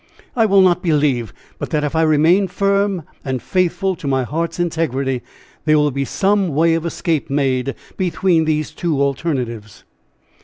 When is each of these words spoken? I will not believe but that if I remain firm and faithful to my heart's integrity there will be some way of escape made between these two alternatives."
I 0.35 0.47
will 0.47 0.61
not 0.61 0.81
believe 0.81 1.31
but 1.59 1.69
that 1.69 1.83
if 1.83 1.95
I 1.95 2.01
remain 2.01 2.47
firm 2.47 3.03
and 3.23 3.39
faithful 3.39 3.95
to 3.97 4.07
my 4.07 4.23
heart's 4.23 4.59
integrity 4.59 5.21
there 5.65 5.77
will 5.77 5.91
be 5.91 6.05
some 6.05 6.47
way 6.55 6.73
of 6.73 6.87
escape 6.87 7.29
made 7.29 7.75
between 7.97 8.45
these 8.45 8.71
two 8.71 8.99
alternatives." 8.99 9.83